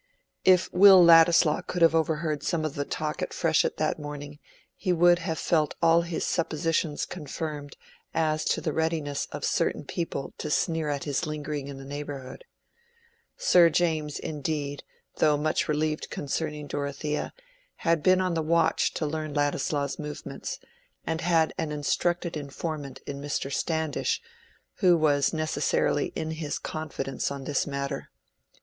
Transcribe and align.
If 0.43 0.67
Will 0.73 1.03
Ladislaw 1.05 1.61
could 1.61 1.83
have 1.83 1.93
overheard 1.93 2.41
some 2.41 2.65
of 2.65 2.73
the 2.73 2.85
talk 2.85 3.21
at 3.21 3.33
Freshitt 3.35 3.77
that 3.77 3.99
morning, 3.99 4.39
he 4.75 4.91
would 4.91 5.19
have 5.19 5.37
felt 5.37 5.75
all 5.79 6.01
his 6.01 6.25
suppositions 6.25 7.05
confirmed 7.05 7.77
as 8.11 8.43
to 8.45 8.61
the 8.61 8.73
readiness 8.73 9.27
of 9.31 9.45
certain 9.45 9.85
people 9.85 10.33
to 10.39 10.49
sneer 10.49 10.89
at 10.89 11.03
his 11.03 11.27
lingering 11.27 11.67
in 11.67 11.77
the 11.77 11.85
neighborhood. 11.85 12.45
Sir 13.37 13.69
James, 13.69 14.17
indeed, 14.17 14.81
though 15.17 15.37
much 15.37 15.67
relieved 15.69 16.09
concerning 16.09 16.65
Dorothea, 16.65 17.31
had 17.85 18.01
been 18.01 18.21
on 18.21 18.33
the 18.33 18.41
watch 18.41 18.95
to 18.95 19.05
learn 19.05 19.35
Ladislaw's 19.35 19.99
movements, 19.99 20.59
and 21.05 21.21
had 21.21 21.53
an 21.59 21.71
instructed 21.71 22.35
informant 22.35 23.01
in 23.05 23.21
Mr. 23.21 23.53
Standish, 23.53 24.19
who 24.77 24.97
was 24.97 25.31
necessarily 25.31 26.07
in 26.15 26.31
his 26.31 26.57
confidence 26.57 27.29
on 27.29 27.43
this 27.43 27.67
matter. 27.67 28.09